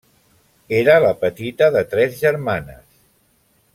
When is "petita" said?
1.25-1.69